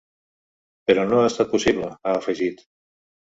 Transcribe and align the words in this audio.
Però 0.91 1.03
no 1.11 1.19
ha 1.23 1.27
estat 1.33 1.51
possible 1.51 1.91
–ha 1.93 2.15
afegit–. 2.23 2.65